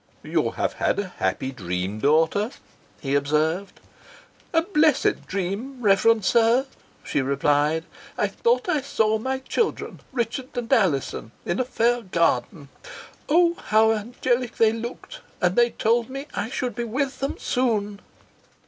"You 0.23 0.49
have 0.49 0.73
had 0.73 0.97
a 0.97 1.13
happy 1.19 1.51
dream, 1.51 1.99
daughter," 1.99 2.49
he 3.01 3.13
observed. 3.13 3.79
"A 4.51 4.63
blessed 4.63 5.27
dream, 5.27 5.79
reverend 5.79 6.25
sir," 6.25 6.65
she 7.03 7.21
replied. 7.21 7.83
"I 8.17 8.25
thought 8.27 8.67
I 8.67 8.81
saw 8.81 9.19
my 9.19 9.37
children, 9.37 9.99
Richard 10.11 10.57
and 10.57 10.73
Alizon, 10.73 11.33
in 11.45 11.59
a 11.59 11.63
fair 11.63 12.01
garden 12.01 12.69
oh! 13.29 13.53
how 13.67 13.91
angelic 13.91 14.55
they 14.57 14.73
looked 14.73 15.21
and 15.39 15.55
they 15.55 15.69
told 15.69 16.09
me 16.09 16.25
I 16.33 16.49
should 16.49 16.73
be 16.73 16.83
with 16.83 17.19
them 17.19 17.37
soon." 17.37 17.99